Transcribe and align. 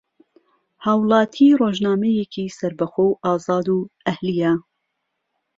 ھاوڵاتی 0.85 1.47
ڕۆژنامەیەکی 1.61 2.53
سەربەخۆ 2.57 3.05
و 3.09 3.17
ئازاد 3.25 3.67
و 3.75 3.79
ئەھلییە 4.05 4.53